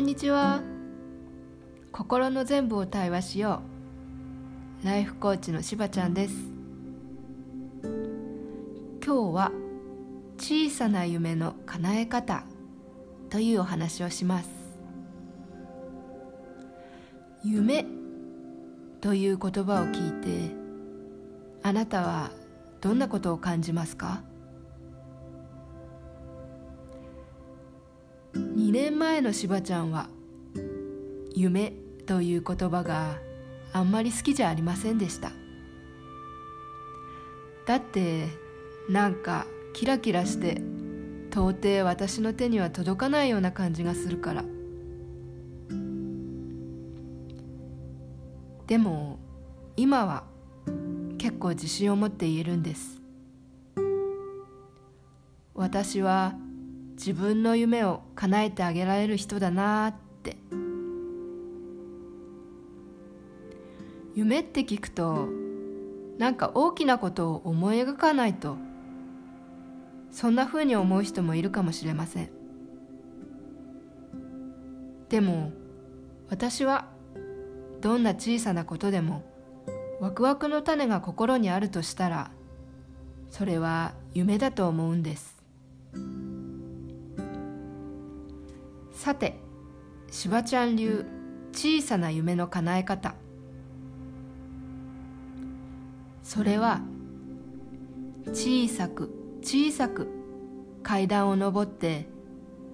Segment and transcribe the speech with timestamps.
[0.00, 0.62] んにちは。
[1.92, 3.60] 心の全部を対話しよ
[4.82, 4.86] う。
[4.86, 6.34] ライフコーチのしばちゃんです。
[9.04, 9.52] 今日は
[10.38, 12.44] 小さな夢の叶え方
[13.28, 14.48] というお話をします。
[17.44, 17.84] 夢
[19.02, 20.54] という言葉を聞いて
[21.62, 22.30] あなたは
[22.80, 24.22] どんなことを感じますか？
[28.34, 30.08] 2年前のしばちゃんは
[31.34, 31.72] 夢
[32.06, 33.18] という言葉が
[33.72, 35.32] あんまり好きじゃありませんでした。
[37.66, 38.26] だって
[38.88, 40.60] なんかキラキラして
[41.30, 44.44] 到底私の手には届かないような感じがするから。
[48.66, 49.18] でも
[49.76, 50.24] 今は
[51.18, 53.00] 結構自信を持って言えるんです。
[55.54, 56.34] 私は
[57.00, 60.36] 自分の夢を叶えてあげられる人だなって。
[64.14, 65.28] 夢って聞くと
[66.18, 68.58] なんか大きなことを思い描かないと
[70.10, 72.30] そんなふうに思う人もいるかもしれません。
[75.08, 75.52] でも
[76.28, 76.86] 私は
[77.80, 79.24] どんな小さなことでも
[80.00, 82.30] ワクワクの種が心にあるとしたら
[83.30, 85.39] それは夢だと思うんです。
[89.00, 89.40] さて
[90.10, 91.06] しばちゃん流
[91.54, 93.14] 小さな夢の叶え方。
[96.22, 96.82] それは
[98.26, 100.06] 小さく小さく
[100.82, 102.10] 階段を上って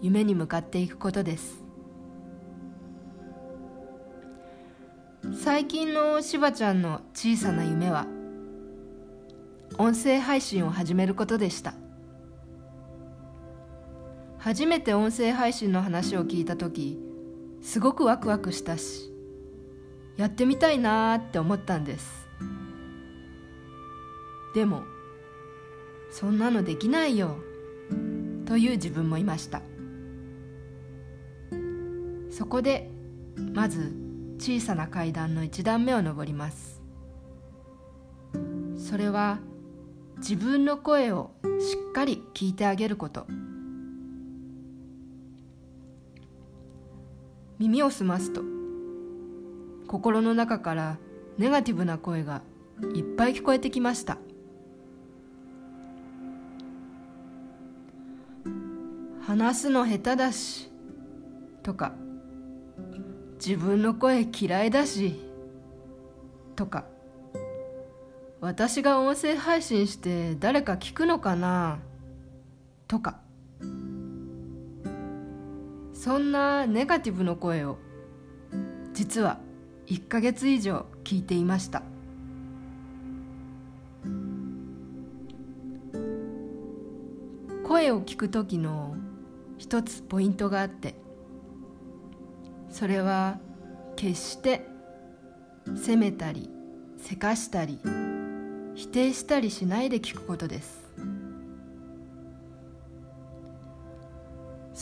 [0.00, 1.62] 夢に向かっていくことです。
[5.34, 8.06] 最近のしばちゃんの小さな夢は
[9.76, 11.74] 音声配信を始めることでした。
[14.44, 16.98] 初めて音声配信の話を聞いた時
[17.62, 19.10] すごくワクワクしたし
[20.18, 22.28] やってみたいなーって思ったんです。
[24.54, 24.82] でも
[26.10, 27.38] そんなのできないよ
[28.44, 29.62] という自分もいました。
[32.30, 32.90] そこで
[33.54, 33.94] まず
[34.36, 36.82] 小さな階段の一段目を登ります。
[38.76, 39.38] それは
[40.18, 43.26] 自分の声をしっかり聞いてあげること。
[47.58, 48.42] 耳を澄ますと。
[49.86, 50.98] 心の中から
[51.38, 52.42] ネガティブな声が
[52.94, 54.18] いっぱい聞こえてきました。
[59.26, 60.70] 話すの下手だし
[61.62, 61.94] とか
[63.44, 65.18] 自分の声嫌いだし
[66.54, 66.84] とか
[68.42, 71.78] 私が音声配信して誰か聞くのかな
[72.86, 73.23] とか
[75.94, 77.78] そんなネガティブの声を
[78.92, 79.38] 実は
[79.86, 81.82] 1ヶ月以上聞いていました。
[87.64, 88.94] 声を聞く時の
[89.56, 90.94] 一つポイントがあって
[92.68, 93.38] それは
[93.96, 94.66] 決して
[95.74, 96.50] 責めたり
[96.98, 97.80] せかしたり
[98.74, 100.83] 否定したりしないで聞くことです。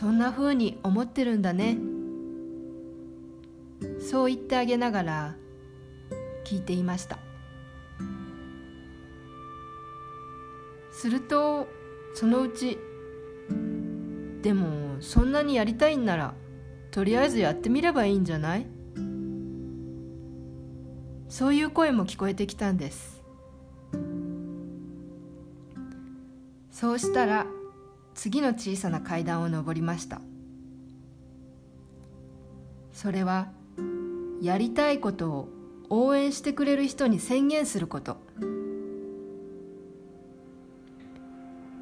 [0.00, 1.76] そんなふうに思ってるんだね。
[4.00, 5.36] そう言ってあげながら
[6.46, 7.18] 聞いていました。
[10.90, 11.68] すると
[12.14, 12.78] そのうち
[14.40, 16.32] でもそんなにやりたいんなら
[16.92, 18.66] とりあえずやってみればいいんじゃない？
[21.28, 23.22] そういう声も聞こえてきたんです。
[26.70, 27.44] そうしたら
[28.22, 30.20] 次の小さな階段を上りました。
[32.92, 33.48] それは
[34.42, 35.48] やりたいことを
[35.88, 38.18] 応援してくれる人に宣言すること。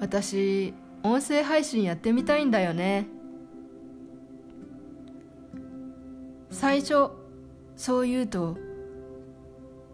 [0.00, 0.74] 私
[1.04, 3.06] 音声配信やってみたいんだよね。
[6.50, 7.10] 最初
[7.76, 8.58] そう言うと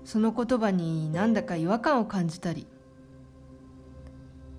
[0.06, 2.66] その言葉になんだか違和感を感じたり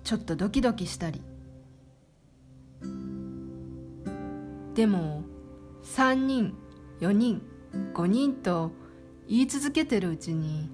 [0.04, 1.22] ちょっとドキドキしたり。
[4.74, 5.22] でも
[5.84, 6.54] 3人
[7.00, 7.42] 4人
[7.94, 8.72] 5人と
[9.28, 10.70] 言い続けてるうちに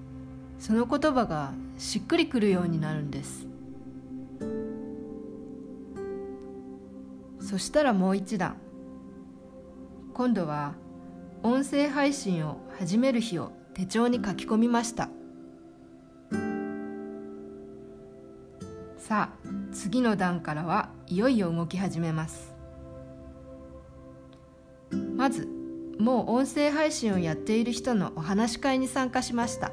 [0.58, 3.46] その言葉がしっくりくるようになるんです。
[7.40, 8.56] そしたらもう一段。
[10.12, 10.74] 今度は
[11.42, 15.08] 音声配信を始める日を手帳に書き込みました。
[18.98, 22.57] さあ次の段からはいよいよ動き始めます。
[25.28, 25.46] まず
[25.98, 29.72] もう音声配信をやっている人のお話し会に参加しました。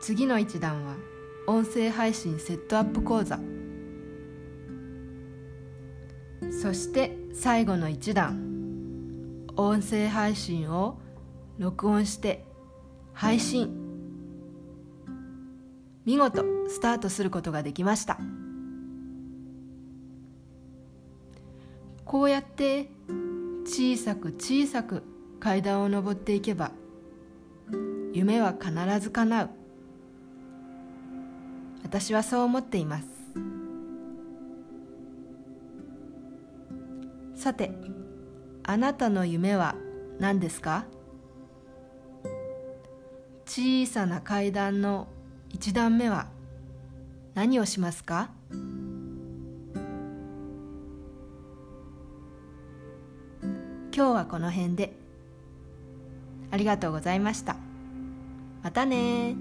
[0.00, 0.94] 次の一段は
[1.46, 3.38] 音声配信セットアップ講座。
[6.50, 10.98] そして最後の一段音声配信を
[11.58, 12.46] 録音して
[13.12, 13.68] 配信。
[16.06, 18.18] 見事スタートすることができました。
[22.08, 22.88] こうやって
[23.66, 25.02] 小さく小さく
[25.38, 26.72] 階段を上っていけば
[28.14, 29.50] 夢は必ず叶う。
[31.82, 33.06] 私はそう思っています。
[37.34, 37.72] さて
[38.64, 39.74] あなたの夢は
[40.18, 40.86] 何ですか？
[43.44, 45.08] 小さな階段の
[45.50, 46.28] 一段目は
[47.34, 48.30] 何をしますか？
[53.94, 54.92] 今日はこの辺で。
[56.50, 57.56] ありがとうございました。
[58.62, 59.34] またね